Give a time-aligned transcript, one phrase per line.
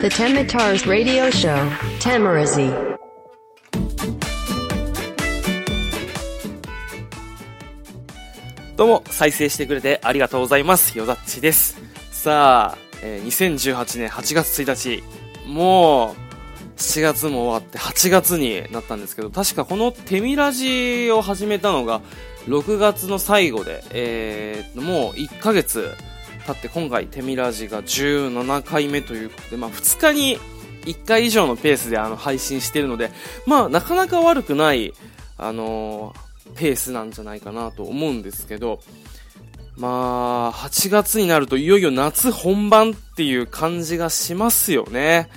[0.00, 1.70] The Temitars Radio Show,
[2.00, 2.72] Tamarazi.
[8.76, 10.96] どうも、再生してくれてありがとうございます。
[10.96, 11.76] よざっちです。
[12.10, 15.02] さあ、えー2018年8月1日、
[15.46, 22.00] もう、7月も終わって8月になったんですけど、確かこのテミラジを始めたのが
[22.46, 25.94] 6月の最後で、えーもう1ヶ月
[26.40, 30.38] 経って今回テミラジが17回目ということで、まあ2日に
[30.86, 33.10] 1回以上のペースであの配信してるので、
[33.46, 34.92] まあなかなか悪くない、
[35.38, 38.80] あのーペースなんじゃないかなと思うんですけど、
[39.76, 45.28] まあ、8月になるといよいよ夏本番っていう感じがしますよね。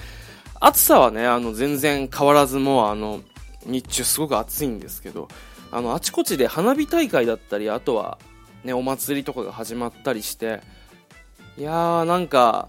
[0.60, 3.22] 暑さはね、あの、全然変わらずもう、あの、
[3.66, 5.28] 日中すごく暑いんですけど、
[5.72, 8.18] あの、あちこちで花火大会だったり、あとは、
[8.64, 10.62] ね、お祭りとかが始まったりして、
[11.58, 12.68] いやー、なんか、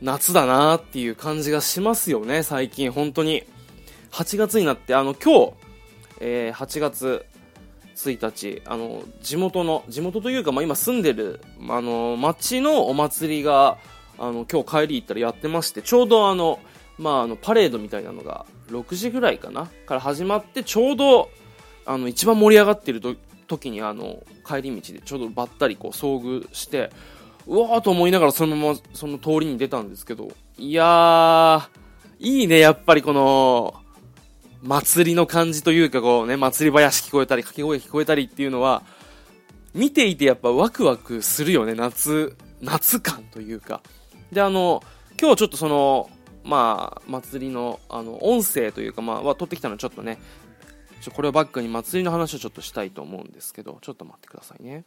[0.00, 3.42] 夏だなーっていう感じがしますよね、最近、本当に。
[4.12, 5.52] 8月になって、あの、今日、
[6.20, 7.26] えー8月
[7.96, 13.78] 1日、あの、地元の、地元というか、まあ、今住んでる、あの、町のお祭りが、
[14.16, 16.60] あの、今日帰り行ったらやってまして、ちょうどあの、
[16.98, 21.30] まあ、あの、パレードみたいなのが、6時ぐらいかなから始まって、ちょうど、
[21.84, 23.16] あの、一番盛り上がってると
[23.48, 26.90] 時に、あの、帰り道でちょうどばったりこう遭遇して、
[27.46, 31.68] うわーと思いながらそのままその通りに出たんですけど、いやー、
[32.20, 33.74] いいね、やっぱりこの、
[34.62, 38.82] 祭りの感じというか、こうね、祭り林聞こえたり、掛け声聞こえたりっていうのは、
[39.74, 43.82] 見ていてやっぱワクワクするよね、夏、夏感というか。
[44.30, 44.82] で、あの、
[45.20, 46.10] 今日ちょっとその、
[46.44, 50.18] まあ、祭りの、あの、音声というか、まあ、は撮ってきたのちょっとね、
[51.00, 54.84] ちょこれをバックに祭りの話をちょっとしたいと思うんですけど、ちょっと待ってくださいね。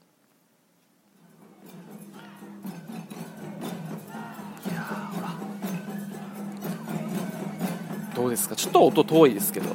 [8.15, 8.55] どうですか？
[8.55, 9.67] ちょっと音遠いですけど。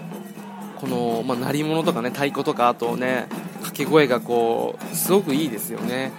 [0.81, 6.11] この、まあ、鳴り物とかね太鼓とかあとね掛け声がこうすごくいいですよね。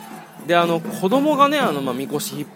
[0.46, 2.48] であの子供がねあの、まあ、みこし引っ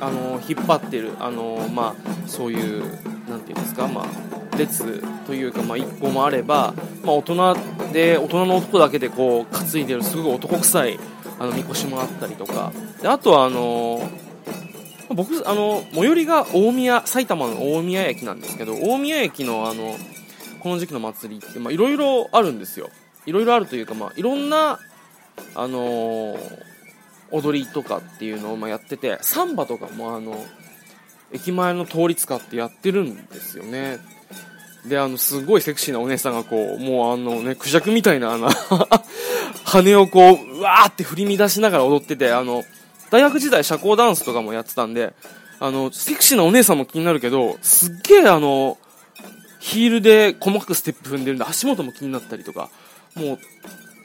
[0.00, 2.82] あの引っ張ってるあの、まあ、そういう
[3.28, 6.72] なんていうんですか、まあ、列というか、まあ、一個もあれば、
[7.04, 7.56] まあ、大人
[7.92, 10.98] で大人の男だけでこう担いでるすごく男臭い
[11.38, 12.72] あのみこしもあったりとか。
[13.02, 14.00] であとはあの
[15.14, 19.96] 僕あの最寄りが大宮埼玉の大宮駅なんですけど大宮駅のあの
[20.60, 22.90] この時期の祭りってまいろいろあるんですよ。
[23.26, 24.78] いろいろあるというかまあいろんな
[25.54, 26.70] あのー
[27.32, 30.44] 踊りとかっていうのをまやっててサンバとかもあの
[31.32, 33.98] 駅前の通り使ってやってるんですよね。
[34.86, 38.48] であのすごいセクシーなお姉さんがこうもうあのねクジャクみたいなあの
[39.64, 42.64] 羽をこううわーって振り乱しながら踊っててあの
[43.10, 45.14] 大学時代社交ダンスとかもやってたんで、
[45.58, 48.78] あの、セクシーなお姉さんも気になるけど、すっげえあの、
[49.58, 52.70] ヒールで細かくステップ踏んでるんで、足元も気になったりとか、
[53.14, 53.38] もう、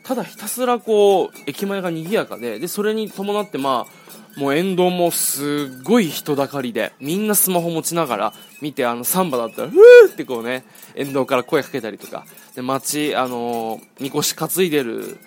[0.04, 15.18] ただひたすらこう、駅前が賑やかで、で、それに伴ってまあ、もう沿道もすっごい人だかりで、みんなスマホ持ちながら見て、あの、サンバだったら、ふーってこうね、沿道から声かけたりとか、で、街、あのみこし担いでる、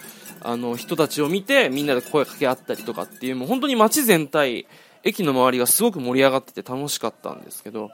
[0.43, 4.66] あの人たちを見てみんなで声かけ合ったりとかっていうもう本当に街全体
[5.03, 7.91] 駅の周りがすごく盛り上がってて楽しかったんですけど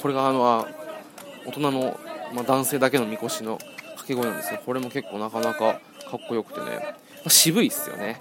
[0.00, 0.66] これがあの
[1.46, 1.98] 大人の、
[2.34, 6.92] まあ、男性だけのみこしの掛け声なんですがこれも結構なかなかかっこよくてね、ま
[7.26, 8.18] あ渋いっすよね。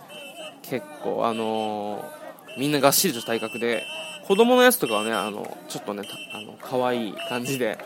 [0.61, 2.17] 結構あのー
[2.57, 3.85] みんながっしりと体格で
[4.27, 6.03] 子供のやつとかはねあのちょっとね
[6.33, 7.77] あの可愛い感じで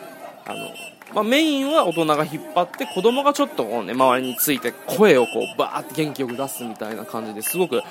[0.45, 0.69] あの
[1.13, 7.81] まあ、メインは大人が引っ張って子供がちょっとこう、ね、周りについて声をこうバーって元気よく出すみたいな感じですごく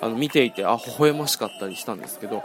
[0.00, 2.42] あの見ていてあ微笑ましかったりしたんですけど、ま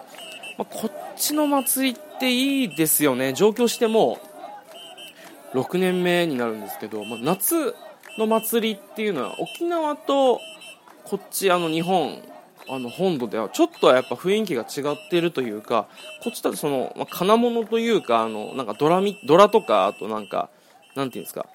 [0.59, 3.33] あ、こっちの祭りっていいですよね。
[3.33, 4.19] 上京しても
[5.53, 7.73] 6年目になるんですけど、まあ、夏
[8.17, 10.41] の祭りっていうのは沖縄と
[11.05, 12.21] こっちあの日本
[12.67, 15.87] あの本土ではちょっとはやっぱ雰囲気が違ってるというか
[16.23, 20.49] こっちだとその、まあ、金物というかあのなんかドラミドラとかあとなんか
[20.95, 21.47] なんていうんですか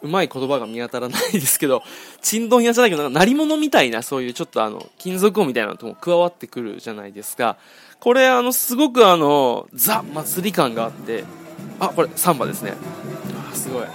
[0.00, 1.82] うまい言葉が見当たらないですけど、
[2.20, 7.56] ちんどん屋じゃないけど、なんか鳴り物みたいな、そういうちょっとあの、金属音みたいなのとも加わってくるじゃないですか。
[7.98, 11.24] これあの、すごくあの、ザ・祭り感があって、
[11.80, 12.74] あ、これサンバですね。
[13.50, 13.86] あ、すごい。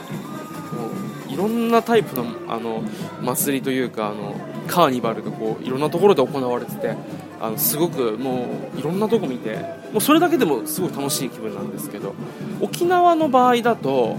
[1.33, 2.83] いろんなタイプの、あの、
[3.21, 4.35] 祭りというか、あの、
[4.67, 6.95] カーニバルがこう、いろんなところで行われてて、
[7.41, 9.57] あの、すごくもう、いろんなとこ見て、
[9.91, 12.15] もうそれだけでもすごい楽しい気分なんですけど、
[12.61, 14.17] 沖縄の場合だと、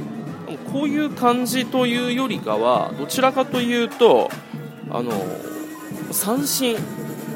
[0.72, 4.30] こういう感じというよりかはどちらかというと
[4.90, 5.12] あの
[6.12, 6.76] 三振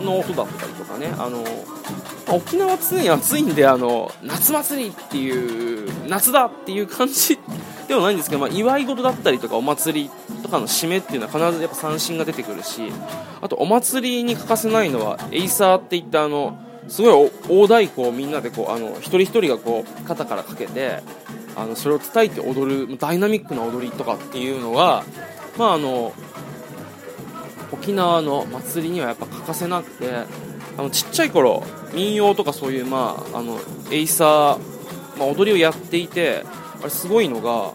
[0.00, 1.44] の音だったりとかねあの
[2.34, 7.38] 沖縄常に暑いんであの夏祭りっていう夏だっていう感じ
[7.88, 10.10] ではないんですけど、まあ、祝い事だったりとかお祭り
[10.42, 12.92] とかの締めっていうのは必ずやっぱ三振が出てくるし
[13.40, 16.58] あとお祭りに欠かせないのはエイサーっていったあの
[16.88, 21.02] すごい大太鼓をみんなでこうあの一人一人がこう肩からかけて
[21.56, 25.04] あのそれを叩いて踊るダイナミックな踊りとかっていうのが、
[25.56, 26.12] まあ、あの
[27.72, 30.12] 沖縄の祭りにはやっぱ欠かせなくて
[30.76, 31.64] あのちっちゃい頃
[31.94, 33.58] 民謡とかそういう、まあ、あの
[33.90, 36.44] エイサー、まあ、踊りをやっていて
[36.80, 37.72] あれすごいのが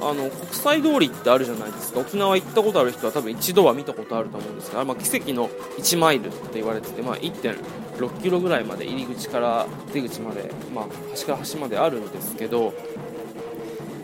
[0.00, 2.00] あの国際通りってあるじゃないですか。
[2.00, 5.48] 沖縄行ったことある人は多分一度は見たことあると思うんですが、まあ、奇跡の
[5.78, 12.72] 1マイルって言われてて、まあ、1.6キロぐらいまで入り口から出口まで、まあ、端から端まであるんですけど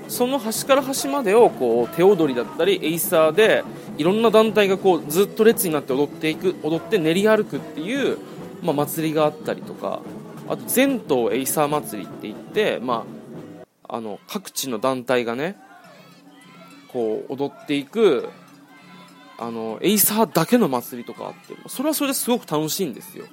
[0.09, 3.63] その端から端までをこう手踊りだったりエイサーで
[3.99, 8.19] いろんな団体がこうずっと列になって踊っていく踊って練り歩くっていう、
[8.63, 10.01] まあ、祭りがあったりとか
[10.49, 13.18] あと全島エイサー祭りって言って、まあ、
[13.89, 15.57] あの各地の団体がね
[16.93, 18.29] こう踊っていく
[19.39, 23.27] あのエイサーだけの祭りとかあってそれはそれですごく楽しいんですよ。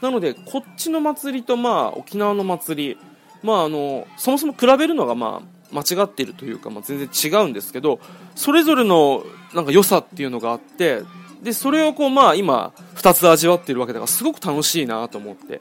[0.00, 2.98] なのでこっちの祭りとまあ沖縄の祭り
[3.42, 5.42] まああのそもそも比べるのがま
[5.72, 8.00] あ間違っているというか、まあ、全然違うんですけど
[8.34, 9.24] それぞれの
[9.54, 11.02] なんか良さっていうのがあって
[11.42, 15.60] でそれをこうまあ今2つ味わってるわけだからすごく楽しいなと思って。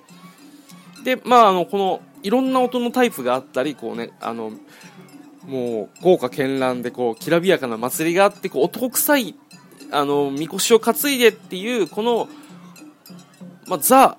[1.03, 4.51] でまああのこのいろんな音のタイプがあったりこうねあの
[5.45, 9.35] もう豪華絢爛でこうきらびやかな祭りがあってこう男臭い
[9.91, 12.29] あのみこしを担いでっていうこの、
[13.68, 14.18] まあ、ザ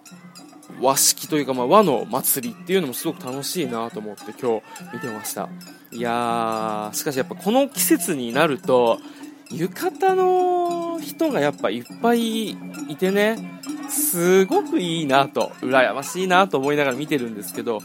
[0.81, 5.49] 和式というか、まあ、和の祭りっていうのもすごく楽しいなと思って今日見てました。
[5.93, 8.99] いやーしかしやっぱこの季節になると
[9.51, 12.57] 浴衣の人がやっぱいっぱいい
[12.99, 13.61] てね
[13.93, 17.81] すごくいいなと羨ましいなと思いながら見てるんですけど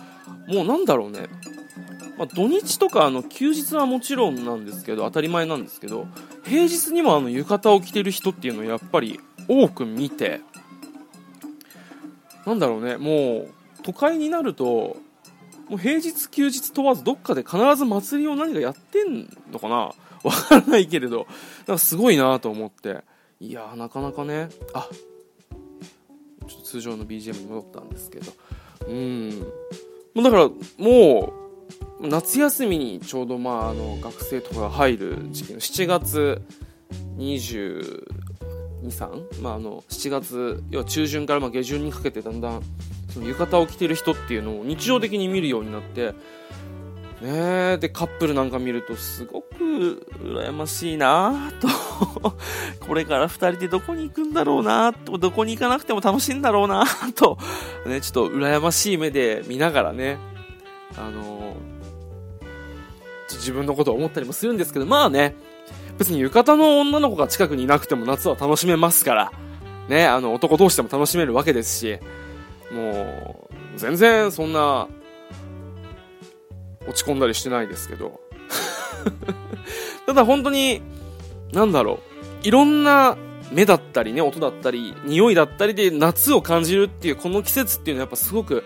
[0.47, 1.27] もうなんだろうね。
[2.17, 6.07] まあ、土日とかあの休日はもちろんなんですけど当たり前なんですけど
[6.43, 10.41] 平日にもあの浴衣を着てる人っていうのをやっぱり多く見て
[12.45, 12.97] なんだろうね。
[12.97, 14.97] もう都会になると
[15.69, 19.93] もう平日休日問わずどっかで必ず祭りを何かやってんのかな。
[20.23, 21.27] わからないけれど
[21.67, 23.03] だかすごいなと思って。
[23.39, 24.49] いやなかなかね。
[24.73, 24.87] あ
[26.67, 28.31] 通常の BGM に戻ったんですけど。
[28.87, 29.41] うん。
[30.21, 31.33] だからも
[32.01, 36.41] う夏休みにちょうどまああの学生とかが入る時期の7月
[37.17, 38.07] 22、
[38.83, 42.61] 3、まあ、あの7月要は中旬からま下旬にかけてだんだん
[43.13, 46.13] その浴衣を着てる人っていうのを日常的に見るようになって。
[47.19, 51.67] ねでカップルなんか見るとすごく羨ましいなと。
[52.87, 56.85] これから2人でどこに行くんだろうなとどこに行かなくても楽しいんだろうな
[57.15, 57.37] と
[57.85, 60.17] ねちょっと羨ましい目で見ながらね
[60.97, 61.57] あの
[63.31, 65.35] 自分のことを思ったりもするんですけど、まあね、
[65.97, 69.31] 別に浴衣の女の子が近くにいなくても夏は楽しめますから、
[69.89, 71.99] ね、あの、男同士でも楽しめるわけですし、
[72.71, 74.87] もう、全然そんな、
[76.87, 78.19] 落ち込んだりしてないですけど。
[80.05, 80.81] ただ本当に、
[81.51, 83.17] なんだろう、いろんな
[83.51, 88.63] 目だったりね、音だったり、匂いだったりで夏を感じるっていうこの季節っていうのはやっぱすごく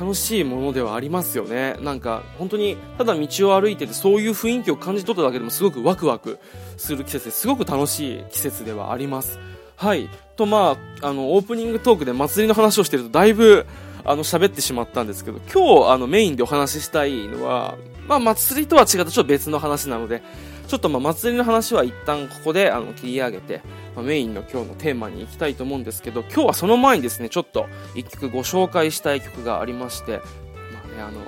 [0.00, 1.76] 楽しいものではありますよね。
[1.82, 6.38] なんか本当にただ道を歩いててそういう雰囲気を感じ取っただけでもすごくワクワク
[6.78, 9.38] する季節ですごく楽しい季節ではあります。
[9.76, 10.08] はい。
[10.36, 13.66] とまああのオープニングトークで祭りの話をしてるとだいぶ
[14.04, 17.76] あの喋ってしまったんですけど今日あのメインでお話ししたいのは
[18.08, 20.22] まあ祭りとは違ったちょっと別の話なので
[20.70, 23.60] ちょっとまあ祭りの話は一旦ここであの切り上げて
[23.94, 31.20] まあ、メインの今日のテーマに行きたいと思うんですけど今日はその前にですねちょっと一曲ご紹介したい曲がありまして、まあね、あの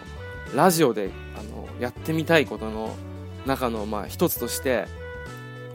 [0.55, 2.95] ラジオであのやってみたいことの
[3.47, 4.87] 中のまあ一つとして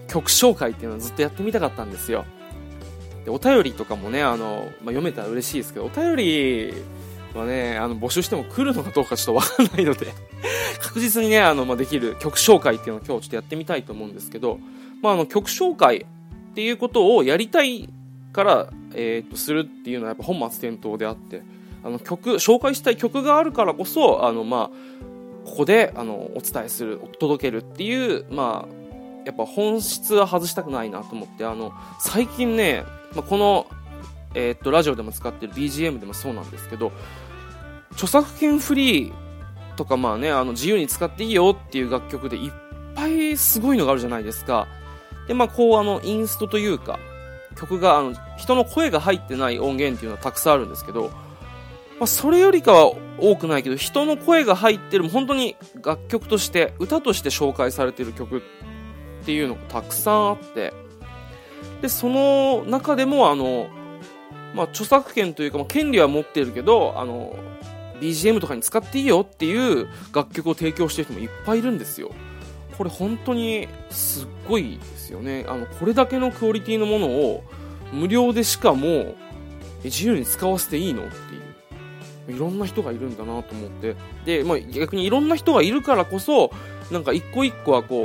[0.08, 2.26] 曲紹介っていうのをずっとやってみたかったんですよ。
[3.26, 6.74] でお便りとかもねあの、まあ、読めたら嬉しいですけどお便り
[7.34, 10.08] はねあの募集しても来るのかどうかちょっと分かんないので
[10.82, 14.60] 確実にねあの、まあ、できる曲紹介っていうのを今日ちょっとやってみたいと思うんですけど、
[15.02, 16.06] まあ、あの曲紹介
[16.52, 17.90] っていうことをやりたい
[18.34, 21.42] から、えー、とするっていうのはやっぱ本末転倒であって
[21.84, 28.76] あの曲紹介したい曲があるからこそあの、まあ、ここであのお伝えする届けるっていう、まあ、
[29.26, 33.68] やっぱ本質は外したくないなと思ってあの最近ね、まあ、この、
[34.38, 36.92] えー、っとラジオでも使ってる BGM でもそうなんですけど
[37.92, 39.14] 著作権フリー
[39.76, 42.52] とかまあねあの自由に使っていいよっていう楽曲でいっ
[42.94, 44.68] ぱいすごいのがあるじゃないですか。
[45.28, 47.00] で、まあ、こう、あの、インストというか、
[47.56, 51.10] 曲があの人の声が入ってない音源っていうのはたくさんあるんですけど、
[52.00, 58.42] まあ、それよりかは多くないけど人の声が入ってる本当に楽曲として歌として紹介されてる曲っ
[59.26, 60.72] ていうのがたくさんあって
[61.82, 63.70] でその中でもあの、
[64.54, 67.36] まあ、著作権というか、まあ、権利は持ってるけどあの
[68.00, 72.12] BGM とかに使っていいよっていう楽曲を提供してる人もいっぱいいるんですよ。
[72.78, 75.46] これ本当にすっごいですよね。
[75.48, 77.44] あのこれだけのクオリティのものを
[77.92, 79.16] 無料でしかも
[79.84, 82.36] 自由に使わせていいのっていう。
[82.36, 83.96] いろんな人がいるんだなと思って。
[84.26, 86.52] で、まあ、逆にいろんな人がいるからこそ
[86.92, 88.04] なんか一個一個はこ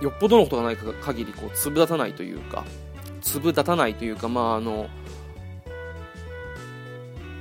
[0.00, 2.64] うよっぽどのことがない限りこう粒立たないというか
[3.20, 4.88] 粒立たないというかまああの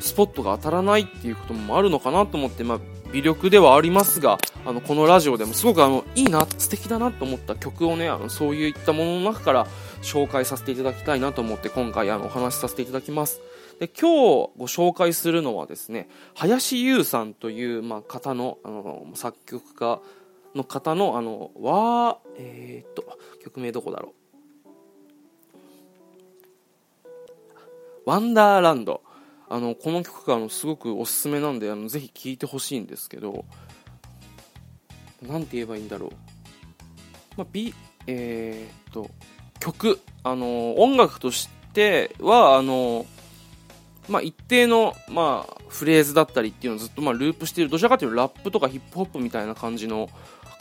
[0.01, 2.79] スポットが当たらないっていうこともあるのかなと思って、まあ、
[3.11, 9.67] 微力ではありますが、あの、このラジオでもすごくあの、いいな、素敵だなと思った曲をね、あの、そういったものの中から
[10.01, 13.41] 紹介させていただきたいなと思って今回あの、お話しさせていただきます。
[13.79, 20.01] で、今日ご紹介するのはですね、林優さんという、まあ、方の、あの、作曲家
[20.55, 23.03] の方の、あの、わー、えー、っと、
[23.43, 24.21] 曲名どこだろう。
[28.05, 29.01] ワンダーランド。
[29.51, 33.43] あのこの曲があのすごくおすすめなんであのぜひ聴いてほしいんですけど
[35.21, 36.11] 何て言えばいいんだろう、
[37.37, 37.73] まあ、B
[38.07, 39.09] えー、っと
[39.59, 43.05] 曲あの音楽としてはあの
[44.09, 50.09] まあ、一定の、まあ、フレーズだったりっていうのをずっと、まあ、ループしているどちらかというとラップとかヒップホップみたいな感じの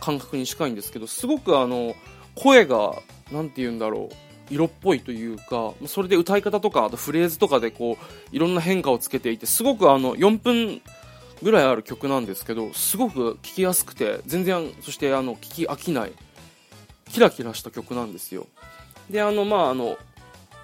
[0.00, 1.94] 感覚に近いんですけどすごくあの
[2.36, 2.94] 声が
[3.32, 4.29] 何て言うんだろう。
[4.50, 10.82] 色っぽいというかそれで歌い方とかあとフレーズとかでこういろんな変化をつけていてすごくあの4分
[11.42, 16.12] ぐらいある曲なんですけどすごく聴きやすくて全然そしてあの聴き飽きない
[17.10, 18.46] キラキラした曲なんですよ。
[19.08, 19.96] であのまああの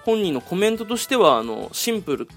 [0.05, 2.27] 本人のコメントとしてはあのシンプル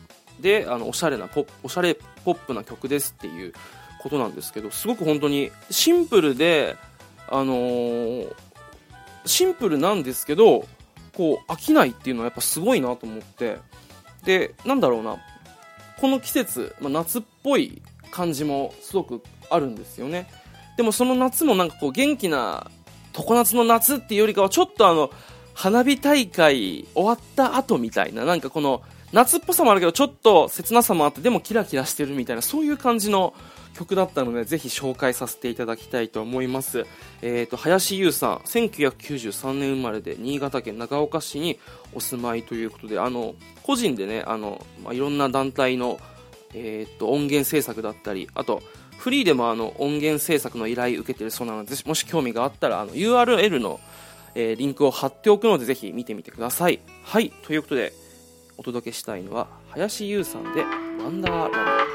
[0.41, 3.53] であのおしゃれなポおしゃれポップな曲ですっていう
[4.03, 6.77] ことなんですけどすごく本当にシンプルで
[7.29, 8.35] あのー、
[9.25, 10.67] シンプルなんですけど
[11.15, 13.59] こう飽きないっていうのはやっぱすごいなと思って。
[14.25, 15.19] でなんだろうな。
[16.01, 20.29] この季節、まあ、夏っぽい感じもすごくあるんですよね。
[20.77, 22.71] でもその夏もなんかこう元気な
[23.13, 25.11] 常夏の夏っていうよりかはちょっとあの
[25.53, 33.35] 花火大会終わった後みたいななんかこの夏っぽさもあるけどちょっと切なさもあってでもキラキラしてるみたいなそういう感じの
[33.75, 36.87] 曲だったのでぜひ紹介させていただきたいと思います、
[37.23, 41.59] えーと、林優さん1993年生まれで新潟県長岡市に
[41.95, 45.99] お住まいということであの個人でねあの、まあ、いろんな団体の、
[46.55, 48.63] えーと、音源制作だったりあと
[48.99, 53.81] フリーでもあの音源制作の依頼受けてるそうなのでもし興味があったらあの URL の、
[54.35, 56.81] えー、リンクを貼っておくのでぜひ見てみてください。
[57.03, 57.95] はいということで
[58.59, 60.63] お届けしたいのは林優さんで
[61.03, 61.95] 「ワンダーラン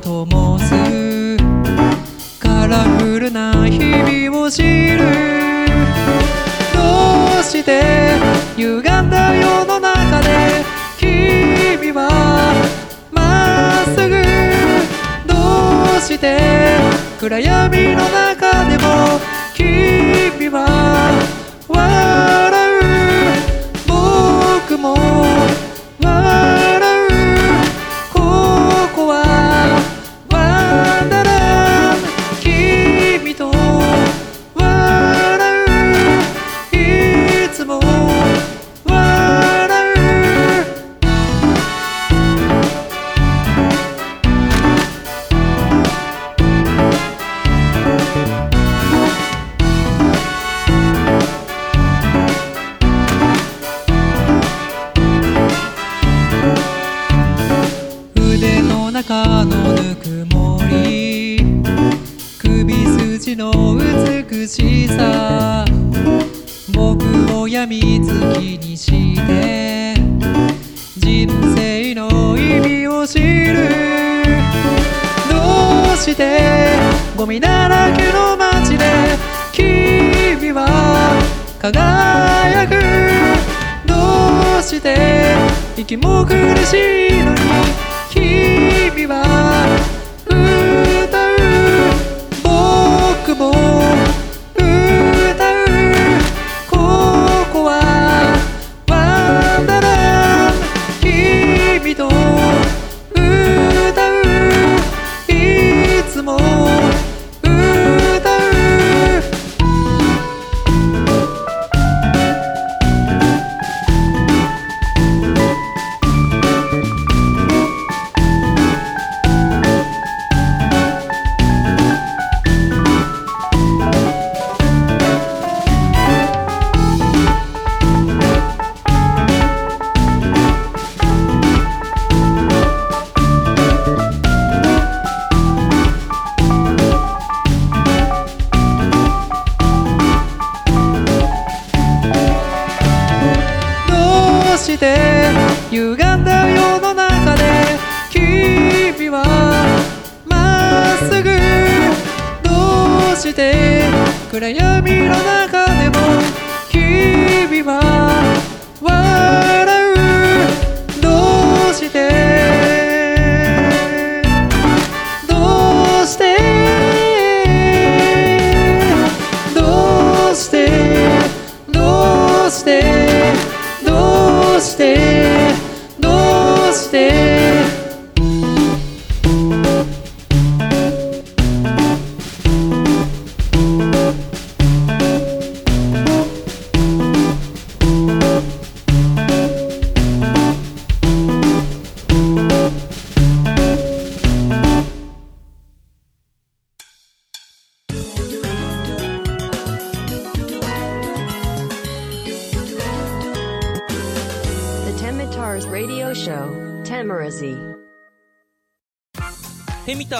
[0.00, 0.74] ともす
[2.38, 4.98] カラフルな日々を知る
[6.74, 8.16] どうして
[8.56, 10.64] 歪んだ世の中で
[10.98, 12.08] 君は
[13.10, 14.14] まっすぐ
[15.26, 15.34] ど
[15.98, 16.38] うして
[17.20, 19.20] 暗闇の中でも
[19.54, 20.66] 君は
[21.68, 21.78] 笑
[22.76, 22.82] う
[23.86, 25.27] 僕も
[64.48, 65.64] しさ。
[66.72, 68.08] 僕を病みつ
[68.40, 69.94] きにして。
[70.96, 73.68] 人生の意味を知る。
[75.30, 76.40] どうして
[77.16, 78.84] ゴミだらけの街で
[79.52, 80.66] 君は
[81.58, 82.74] 輝く。
[83.86, 83.94] ど
[84.58, 85.36] うして
[85.76, 86.32] 息も苦
[86.64, 86.74] し
[87.08, 87.40] いのに
[88.10, 89.97] 君は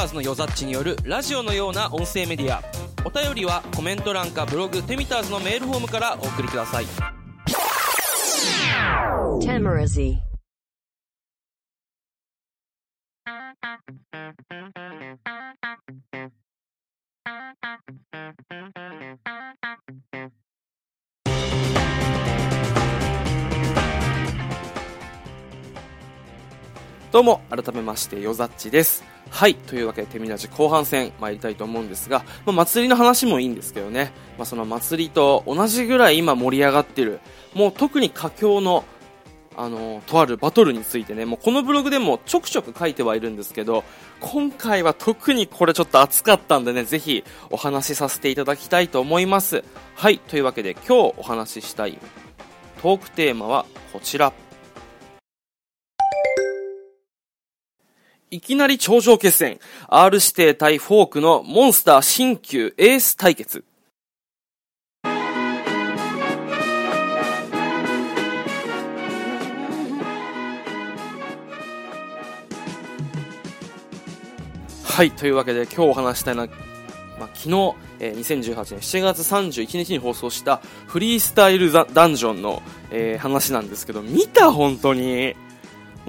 [0.08, 2.62] ーズのよざっちによるラジオのような音声メディア。
[3.04, 6.86] お便りはコメント欄かブログテミターズのメールフォームからお送りください。
[9.40, 10.18] Tamarazi.
[27.10, 37.20] どうも改めましてよざっちですはいというわけでテミラジ後半戦参りたいと思うんですが、まあ、祭りの話もいいんですけどね、まあ、その祭りと同じぐらい今盛り上がってる。
[37.54, 38.84] もう特に佳境の
[39.60, 41.24] あのとあるバトルについてね。
[41.24, 43.82] もうこのブログでもちょくちょく書いてはいるんですけど
[44.20, 49.64] 今回は特にこれちょっと熱かったんでねぜひお話しさせていただきたいと思います。
[49.96, 51.98] はいというわけで今日お話ししたい
[52.80, 54.32] トークテーマはこちら。
[58.30, 59.58] いきなり頂上決戦。
[59.88, 63.64] R 指定対フォークのモンスター新旧エース対決。
[74.84, 76.48] はいというわけで今日お話したいのは、
[77.20, 80.56] まあ、昨日、えー2018年7月31日に放送した
[80.88, 85.36] フリースタイルダダンジョンの、えー話なんですけど見た本当に？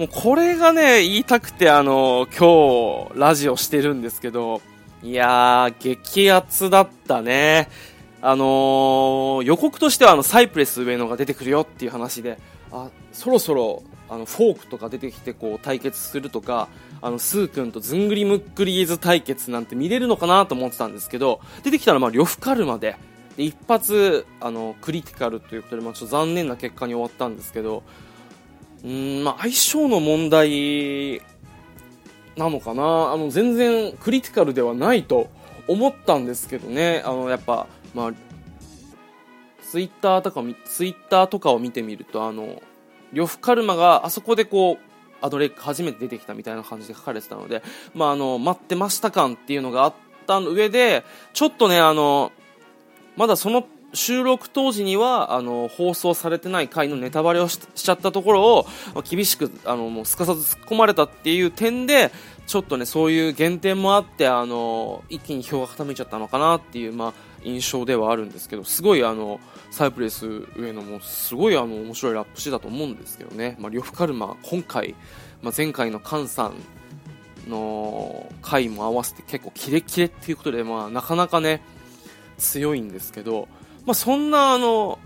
[0.00, 4.62] もうこれがね、言いたくてあの、今日、ラジオしてるんですけど、
[5.02, 7.68] いやー、激アツだったね。
[8.22, 12.38] あのー予告としてはあの、サイプレス上野が出てくるよっていう話で、
[12.72, 16.68] あ、そろそろ、あの、フォークとか出てきてこう、対決するとか、
[17.02, 22.96] あの、スー君とずんぐりむっくりーず対決なんて見れるのかなと思ってたんですけど、出てきたらまあ、呂布カルマで、
[23.36, 27.82] で一発、あの、クリティカルということで、まあ、ちょっと残念な結果に終わったんですけど、
[28.84, 31.20] うん、まあ、相性の問題
[32.36, 35.28] なのかなあの、全然クリティカルではないと
[35.68, 37.02] 思ったんですけどね。
[37.04, 38.12] あの、やっぱ、まあ、
[39.62, 42.62] ツイッターとか、ツイッターとかを見てみると、あの、
[43.12, 44.90] 呂布カルマがあそこでこう、
[45.22, 47.62] アドレック初めて出てきたみたいな感じで書かれてたので、
[47.94, 49.94] まあ、あの、待ってました感っていうのがあっ
[50.26, 52.32] た上で、ちょっとね、あの、
[53.16, 62.10] まだその収録当時にはあの放送されてない回のネタバレをしちゃったところをまあ厳しくあのもうすかさず突っ込まれたっていう点で
[62.46, 67.12] ちょっとねそういう減点もあってあの一気に票が傾いちゃったのかなっていう、まあ、
[67.44, 70.26] 印象ではあるんですけど、すごいあの、サイプレス
[70.56, 73.56] 上野もすごいあの、面白いラップしてたと思うんですけどね。
[73.58, 74.94] まあ、呂布カルマ、今回、
[75.42, 76.54] まあ、前回の菅さん
[77.48, 81.62] の回も合わせて結構キレキレっていうことで、まあ、なかなかね、
[82.38, 83.48] 強いんですけど、
[83.86, 84.98] まあ、そんなあの、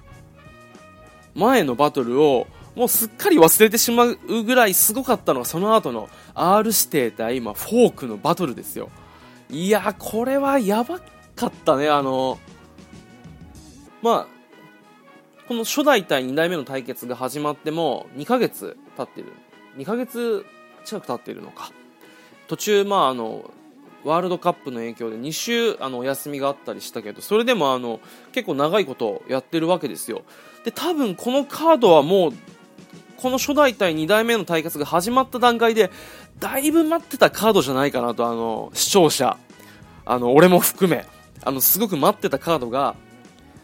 [1.34, 8.90] 前のバトルをもうすっかり忘れてしまうぐらいすごかったのがその後の R 指定対、まあ、フォークのバトルですよ。
[9.50, 11.00] いやこれはやば
[11.36, 12.38] かったね、あの、
[14.02, 19.32] まあ、この初代対2代目の対決が始まっても2ヶ月経ってる。
[19.76, 20.44] 2ヶ月
[20.84, 21.70] 近く経ってるのか。
[22.48, 23.50] 途中、まあ、あの、
[24.04, 28.00] ワールドカップの影響で2週あのお休みがあったりしたけど、それでもあの
[28.32, 30.22] 結構長いことやってるわけですよ。
[30.64, 32.32] で、多分このカードはもう、
[33.16, 35.90] この初代対2代目の対決が始まった段階で、
[36.38, 39.38] だいぶ待ってたカードじゃないかなと、あの、視聴者、
[40.04, 41.06] あの、俺も含め、
[41.42, 42.96] あの、すごく待ってたカードが、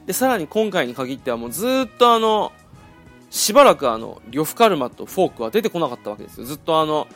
[0.07, 2.53] で、さらに今回に限ってはもうずっとあの、
[3.31, 6.47] しばらくあの、呂布カルマとフォークは出てこなかったわけですよ。
[6.47, 7.07] ずっとあの、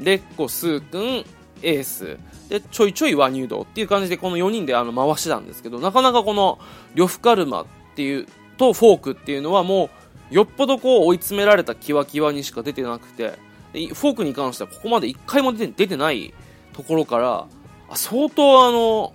[0.00, 1.24] レッコ、スー君、
[1.62, 6.58] エース、で、ちょいちょいワニュードっていう感じでこの4人であの回してたんですけど、なかなかこの、
[6.94, 9.90] 呂布カルマっていう、とフォークっていうのはも
[10.30, 13.38] う、よっぽどこう追い詰められたキワキワにしか出てなくて、
[13.72, 16.34] フォークに関してはここまで1回も出て出てない
[16.72, 17.46] ところから、
[17.94, 19.14] 相当あの、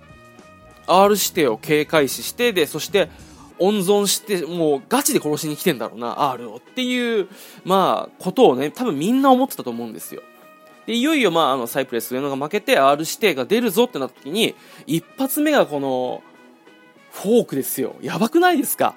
[0.86, 3.10] R 指定を警戒視して、で、そして
[3.58, 7.28] 温存して、もうガチで殺しに来てんだろうな、R をっていう、
[7.64, 10.22] まあ、ことをね、多分みんな思ってたと思うんですよ。
[10.88, 14.54] で、いよいよ、まあ、あの、サイプレス上野が負けて R 指定が出るぞってなった時に、
[14.86, 16.22] 一発目がこの、
[17.12, 17.96] フォークですよ。
[18.00, 18.94] やばくないですか？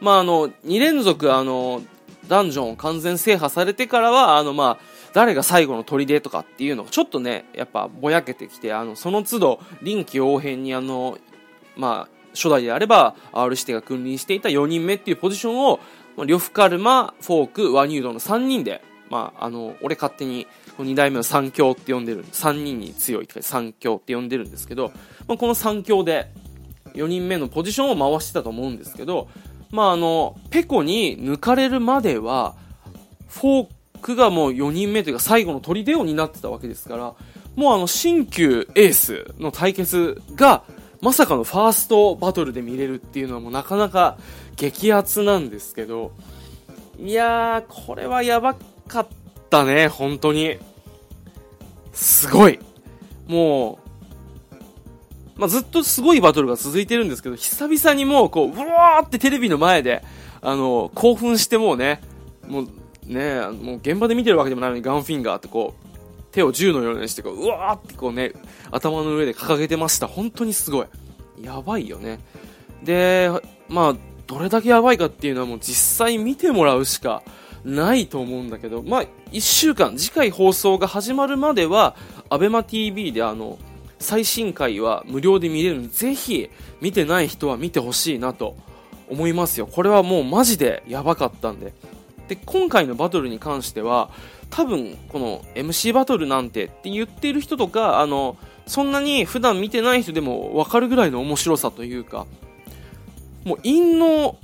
[0.00, 1.82] まあ、あの、2連続、あの、
[2.28, 11.18] ダンジョンを完全制覇されてからは、あの、まあ、誰が最後の砦とかっていうのがちょっとね、やっぱぼやけてきて、あの、その都度、臨機応変にあの、
[11.76, 15.80] まあ、初代であれば、R 指定が君臨していた4人目っていうポジションを、
[16.16, 18.82] まあ、呂布カルマ、フォーク、ワニュードの3人で、
[19.14, 20.48] まあ、あの、俺勝手に、
[20.78, 24.90] 2代目の三強って呼んでる、3人に強いって三強って呼んでるんですけど、
[25.28, 26.32] まあ、この三強で、
[26.94, 29.28] 4人目のポジションを回してたと思うんですけど、
[29.70, 32.56] まあ、あの、ペコに抜かれるまでは、
[33.28, 33.68] フォー
[34.02, 37.14] クがもう4人目というか最後の砦を担ってたわけですから、
[37.54, 40.64] もうあの、新旧エースの対決が、
[41.00, 44.18] まさかのファーストバトルで見れるっていうのはもうなかなか
[44.56, 46.10] 激アツなんですけど、
[46.98, 48.56] いやー、これはやば
[48.88, 49.06] かっ
[49.50, 50.58] たね、本当に。
[51.92, 52.58] すごい。
[53.26, 53.78] も
[55.36, 60.02] う、まあ、ずっとすごいバトルが続いてるんですけど、久々にもう、こう、うわーってテレビの前で、
[60.42, 62.00] あの、興奮してもうね、
[62.46, 62.68] もう、
[63.06, 65.84] ね、もう現場で見てるわけでもないのにガンフィンガーってこう、
[66.32, 68.32] 手を銃のようにしてこう、うわーってこうね、
[68.70, 70.06] 頭の上で掲げてました。
[70.06, 70.86] 本当にすごい。
[71.42, 72.20] やばいよね。
[72.82, 73.30] で、
[73.68, 77.22] まあ、どれだけやばいかっていうのはもう実際見てもらうしか
[77.64, 81.96] ないと思うんだけど、まあ、1週間、次回放送が始まるまでは、
[82.30, 83.58] アベマ t v であの、
[83.98, 86.50] 最新回は無料で見れるので、ぜひ
[86.80, 88.56] 見てない人は見てほしいなと
[89.08, 89.66] 思いますよ。
[89.66, 91.72] これはもうマジでやばかったんで。
[92.28, 94.10] で、今回のバトルに関しては、
[94.50, 102.26] 多分この MC バトルなんてって言ってる人とか、あの、そんなに普段見てない人でもわかるぐらいの面白さというか、
[103.44, 104.36] もう陰の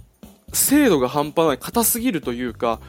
[0.53, 2.81] 精度が半端ない、硬すぎるというか、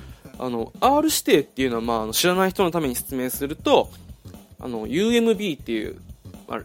[0.42, 3.92] あの、R 指定っていうのは、まあ、知らない人のために説明すると、
[4.60, 6.02] あの、UMB っていう、
[6.48, 6.62] まあ、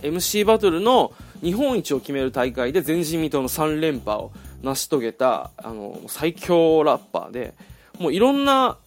[0.00, 7.54] MC バトルの日本一を決める大会で前人未到の3連覇を成し遂げた、あの、最強ラッパーで、
[7.98, 8.78] もういろんな、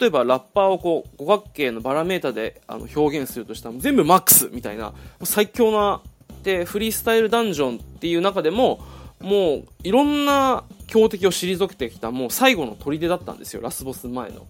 [0.00, 4.92] 例えばラッパーをこう五角形のバラメータであの表現するとしたら全部マックスみたいな
[5.24, 6.00] 最強な
[6.44, 8.80] でフリースタイルダンジョンっていう中でも
[9.20, 10.62] もういろんな
[10.94, 14.46] 強敵を退けてきたもう最後の砦だったんですよラスボス前の。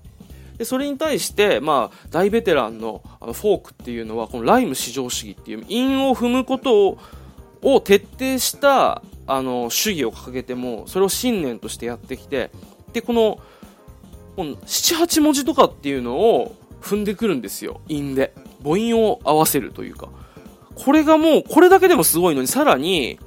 [0.58, 6.98] でそれに対して、まあ、大ベテランのあのフォークっていうのはこのライム至上主義っていう韻を踏むことを
[7.62, 12.50] を徹底したあの主義を掲げてもそれを信念としてやってきて
[12.92, 13.38] でこの
[14.36, 20.08] の78文字とかっていうのを踏んでくるんですよ韻で母音を合わせるというか
[20.74, 23.18] これがもうこれだけでもすごいのにさらに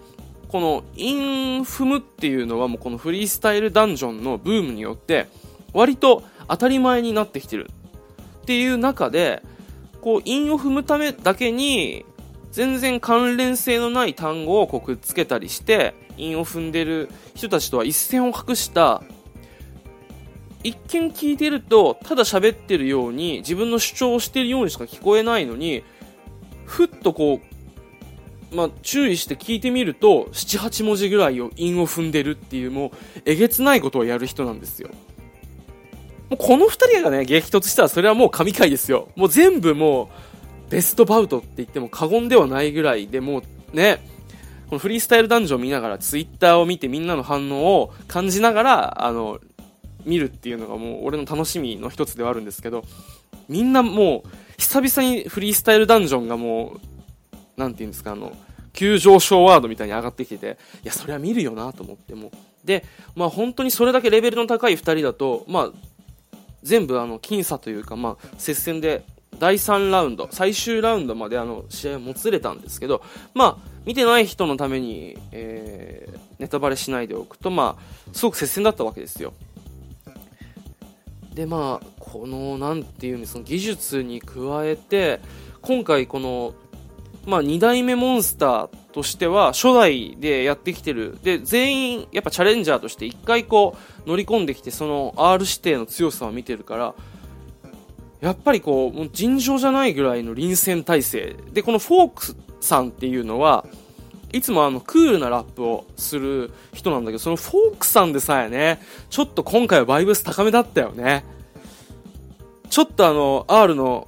[0.49, 5.27] このインフムっていうのはもうこのフリースタイルダンジョンのブームによって
[5.73, 7.69] 割と当たり前になってきてる
[8.41, 9.43] っていう中で
[10.01, 12.05] こう韻を踏むためだけに
[12.51, 19.03] 全然関連性のない単語をこうくっつけたりして韻を踏んでる人たちとは一線を画した。
[20.63, 25.83] 一見聞いてるとただ喋ってるように自分の主張をしてるようにしか聞こえないのに
[26.65, 27.56] ふっとこう
[28.51, 34.89] まあ、注意して聞いてみると、7、8文字ぐらいを韻を踏んでるっていう、もう、えげつないことをやる人なんですよ。
[36.29, 39.09] もうこの2人がね、激突したらそれはもう神回ですよ。
[39.15, 40.09] もう全部も
[40.67, 43.99] う、ベストバウトって言っても過言ではないぐらいでもうね、
[44.69, 49.39] このフリースタイルダンジョンを見ながら、ツイッターを見てみんなの反応を感じながら、あの、
[50.05, 52.83] 見るっていうのがもう俺の楽しみの一つではあるんですけど、
[53.47, 56.96] みんなもう、久々にフリースタイルダンジョンがもう、
[57.57, 58.31] なんていうんですか、あの、
[58.71, 62.31] 急上昇ワードみたいに上がってきてて、いや、それは見るよなと思っても。
[62.63, 65.71] で、まあ本当にそれだけレベルの高い2人だと、まあ、
[66.61, 69.03] 全部あの、僅差というか、まあ、接戦で、
[69.39, 73.01] 第3ラウンド、最終ラウンドまであの、試合をもつれたんですけど、
[73.33, 79.33] まあ、見てない人のために、えー、ネタバレしないでおくと、まあ、すごく接戦だったわけですよ。
[81.33, 85.19] で、まあ、この、なんていうんですか、技術に加えて、
[85.61, 86.53] 今回この、
[87.27, 91.19] まあ、2代目モンスターとしては初代でやってきてる。
[91.21, 96.95] で全員やっぱチャレンジャーとして1回こう乗り込んできてその R 指定の強さを見てるから
[98.21, 101.35] やっぱりこうもう尋常じゃないぐらいの臨戦態勢。
[101.51, 103.65] でこのフォークさんっていうのは
[104.31, 111.25] いつもあのクールなラップをする人なんだけどそのフォークさんでさえねちょっと今回はバイブス高めだったよね。
[112.69, 114.07] ちょっとあの R の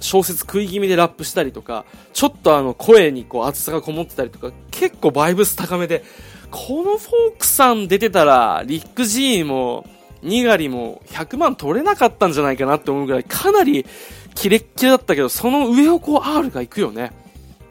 [0.00, 6.04] 小説食い気味でラップしたりとか、ちょっとあの声にこう熱さがこもってたりとか、結構バイブス高めで、
[6.50, 9.86] このフォークさん出てたら、リック G も、
[10.22, 13.86] ニガリも100万取れなかったんじゃないかなって思うぐらい、かなり
[14.34, 17.12] キレッキレだったけど、その上をこう R が行くよね。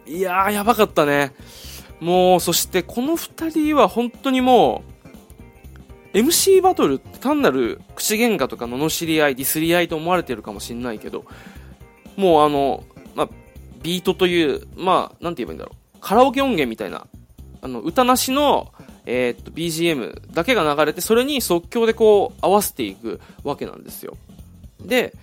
[0.06, 1.34] いやー、やばかったね。
[2.00, 4.84] もう、そしてこの2人は本当にも
[6.14, 11.26] う、MC バトルって単なる口喧嘩とか罵り合い、ディスり合いと思われてるかもしんないけど、
[12.15, 12.84] もうあの、
[13.15, 13.30] まあ、
[13.82, 15.97] ビートという、まあ、なんて言えばいいんだろう。
[16.01, 17.08] カラオケ音源みたいな、
[17.62, 18.71] あの、歌なしの、
[19.06, 24.17] えー、っと、BGM だけが流れて、それに即興でこう、合わせていくわけなんですよ。
[24.80, 25.13] で、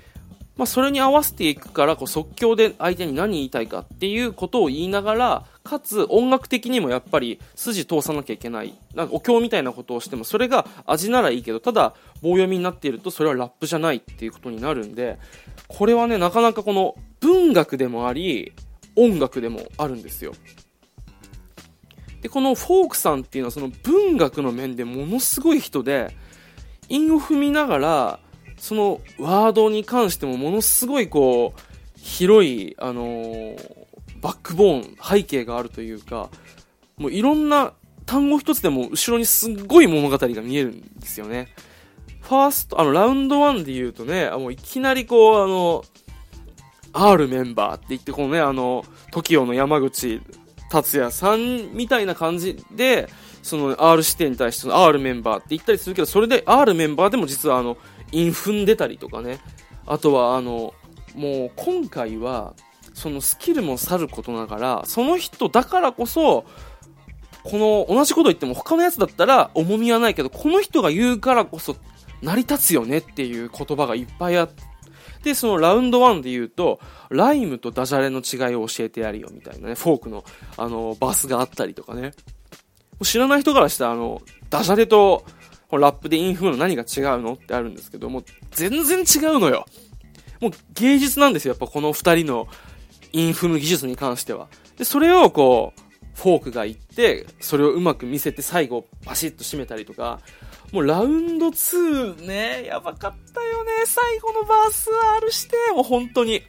[0.57, 8.75] まあ、それに合わせていくから、こう、即興で相手に何言いたいかっていうことを言いながら、かつ音楽的にもやっぱり筋通さなきゃいけない。
[8.95, 15.19] なんかお経みたいなことをしても、それが味ならいいけど、ただ棒読みになっているとそれはラップじゃないっていうことになるんで、
[15.69, 18.53] これはね、なかなかこの文学でもあり、
[18.97, 20.35] 音楽でもあるんですよ。
[22.21, 26.15] で、このフォークさんっていうのはその文学の面でものすごい人で、
[26.91, 28.21] 韻を踏みながら、
[28.59, 31.61] そのワードに関してもものすごいこう、
[31.97, 33.82] 広い、あのー、
[34.23, 36.31] バックボーン、背景があるというか、
[36.97, 37.75] もういろんな
[38.07, 41.49] 単語一つでも後ろにすっごい物語が見えるんですよね。
[42.21, 45.85] ファースト、あの、ラウンド1で言うとね、もういきなりこう、あの、
[46.93, 50.21] R メンバーって言って、このね、あの、TOKIO の山口
[50.71, 53.09] 達也さんみたいな感じで、
[53.43, 57.77] その R 視点に対しての R メンバーって言ったりするけど、それで R メンバーでも実はあの、
[58.13, 59.41] イン踏んでたりとかね。
[59.87, 60.75] あとはあの、
[61.15, 62.55] もう今回は、
[62.95, 66.45] そのスキルもさることながら、その人だからこそ、
[67.45, 71.77] この同じこと言っても他のやつだったら重みはないけど、この人が言うからこそ
[72.23, 74.63] 成り立つよねっていう言葉がいっぱいあって、
[75.23, 80.25] で、そのラウンド1で言うと、ライムとダジャレの違いを教えてやるよみたいなね、フォークの、
[80.57, 82.13] あの、バスがあったりとかね。
[83.03, 85.25] 知らない人からしたら、あの、ダジャレと
[85.71, 89.65] ラップでインフの何が違うのってあるんですけども、全然違うのよ。
[90.41, 92.49] もう芸術なんですよ、やっぱこの二人の
[93.13, 94.49] インフム技術に関しては。
[94.77, 95.81] で、それをこう、
[96.15, 100.21] フォークが言って、それをうまく見せて最後パシッと締めたりとか、
[100.73, 103.71] もうラウンド2ね、やばかったよね。
[103.85, 106.43] 最後のバース R して、もう本当に。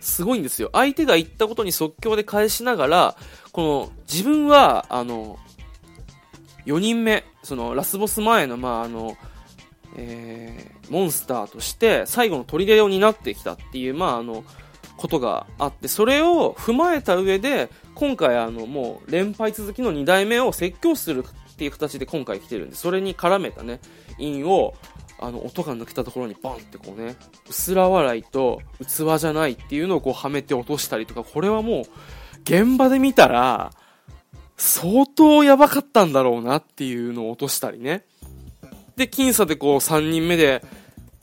[0.00, 0.70] すごいんですよ。
[0.72, 3.16] 相手が言ったことに即興で返しながら、
[3.52, 5.38] この、自分は、あの、
[6.66, 9.16] 4人目、その、ラスボス前の、まあ、あの、
[9.96, 14.44] えー、モンスターとして、最後の砦を担ってきたっていう、まあ、あの、
[14.98, 23.80] ことがあって、それを踏まえた上で、今回あの、もう連敗続きの2代目を説教するっていう形で今回来てるんで、それに絡めたね、
[24.18, 24.74] 韻を、
[25.20, 27.16] あの、音が抜けたところにバンってこうね、
[27.48, 31.84] 薄ら笑いと器じゃないっていうのをこうはめて落としたりとか、これはもう、
[32.42, 33.72] 現場で見たら、
[34.56, 38.04] 相当やばかったんだろうなっていうのを落としたりね。
[38.96, 40.64] で、僅差でこう3人目で、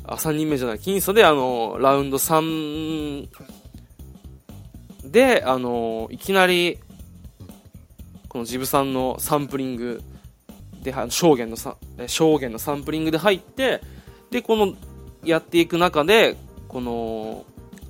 [0.05, 3.27] あ、3人目じゃない、僅差であの、ラウンド3
[5.15, 6.77] で、あのいきなり、
[8.27, 10.03] このジブさんのサンプリング
[10.83, 13.79] で、証言のさ、証言のサンプリングで入って、
[14.29, 14.73] で、この、
[15.23, 16.35] やっていく中で、
[16.67, 17.45] この、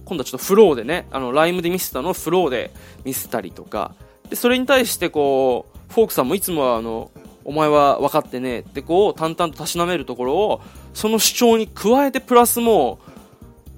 [0.06, 2.70] 今度はちょっとフローでね、あの、ライムで見せたのをフローで
[3.04, 3.96] 見せたりとか、
[4.30, 7.10] で、それに対してこう、フォークさんもいつもはあの、
[7.44, 10.62] お前は分かってねえってこう、淡々とたしなめるところを、
[10.94, 13.12] その主張に加えてプラスもう、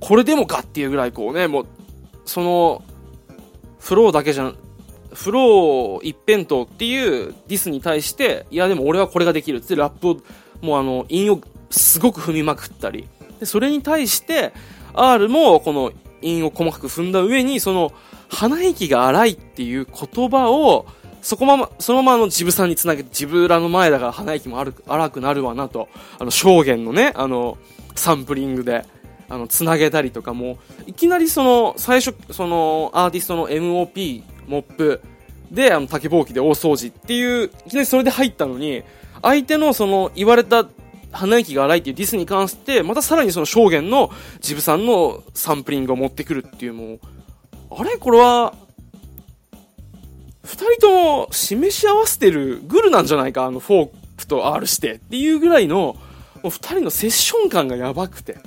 [0.01, 1.67] これでもかっていうぐらいこうね、もう、
[2.25, 2.83] その、
[3.87, 4.57] フローだけじゃん、
[5.13, 10.17] フロー一辺倒っていうディスに対して、いやでも俺はこれができるってラップを、
[10.59, 13.07] もうあの、韻をすごく踏みまくったり、
[13.39, 14.51] で、それに対して、
[14.93, 17.93] R もこの韻を細かく踏んだ上に、その、
[18.27, 20.85] 鼻息が荒いっていう言葉を、
[21.21, 25.87] そこまま、そのままあのジブさんにつなげて、ジブラの前だから鼻息も荒くなるわなと、
[26.19, 27.57] あの、証言のね、あの、
[27.95, 28.83] サンプリングで、
[29.29, 35.01] あの、つなげたりとかも、いきなりその、最初、その、アーティストの MOP、モップ
[35.51, 38.83] で、あの、竹ぼうきで大掃除っていう、いきなりそれで入ったのに、
[39.21, 40.65] 相手のその、言われた
[41.11, 46.99] 鼻息が荒いっていうディスに関して、またさらにその証言のジブさんのサンプリングを持ってくるっていうもう、
[47.71, 47.97] あれ？
[47.97, 48.53] これは、
[50.43, 55.95] 二人とも示し合わせてるグルなんじゃないかあのフォークと R してっていうぐらいの、も
[56.45, 58.37] う二人のセッション感がやばくて。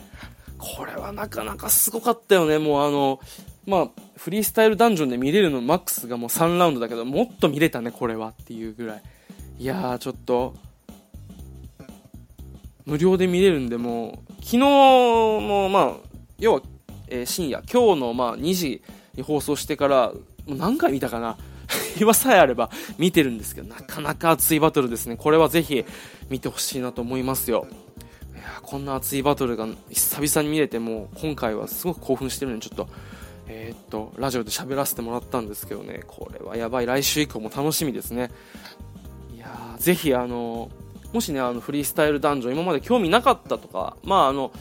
[0.60, 2.58] これはなかなかすごかったよね。
[2.58, 3.18] もうあの、
[3.66, 9.02] まあ、フリースタイルダンジョンで見れるのマックスがもう3ラウンドだけど、もっと見れたね、これはっていうぐらい。
[9.58, 10.54] いやー、ちょっと、
[12.84, 15.92] 無料で見れるんで、もう、昨日の、まあ、
[16.38, 16.62] 要は、
[17.08, 18.82] えー、深夜、今日の、まあ、2時
[19.14, 20.12] に放送してから、
[20.46, 21.38] もう何回見たかな
[22.00, 25.16] 今さえあれば見てるんですけど、なかなか熱いバトルですね。
[25.16, 25.84] これはぜひ
[26.28, 27.66] 見てほしいなと思いますよ。
[28.62, 32.88] こんな熱いバトルが久々に見れても、今回はすごく興奮してるので、ちょっと、
[33.48, 36.86] えー、っと、ラジオで喋らせてもらったんですけどね、これはやばい。
[36.86, 38.30] 来週以降も楽しみですね。
[39.34, 40.70] いやー、ぜひあの
[41.12, 44.52] もしね、あの、フリースタイルダンジョン今まで興味なかったとか、まああの、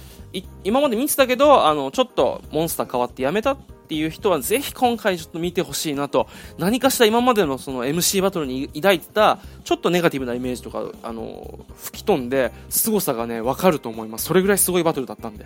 [0.63, 3.57] 今まで見てたけど、あの、ちょっとモンスター変わってやめた
[3.89, 6.27] っていう人は、ぜひ今回ちょっと見てほしいなと、
[6.59, 14.25] 何かしら今までのその MC バトルに抱いてた、ちょっとネガティブなイメージとか、あの、吹き飛んで、凄さがね、分かると思います。
[14.25, 15.45] それぐらいすごいバトルだったんで。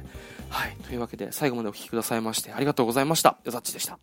[0.49, 0.75] はい。
[0.85, 3.37] というわけで、最後までお聴きくださいまして、ありがとうございました。
[3.45, 3.97] よざっちでした。